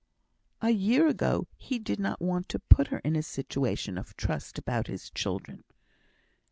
"A 0.63 0.71
year 0.71 1.05
ago 1.07 1.47
he 1.57 1.77
did 1.77 1.99
not 1.99 2.19
want 2.19 2.49
to 2.49 2.57
put 2.59 2.87
her 2.87 2.97
in 3.03 3.15
a 3.15 3.21
situation 3.21 3.99
of 3.99 4.17
trust 4.17 4.57
about 4.57 4.87
his 4.87 5.11
children." 5.11 5.63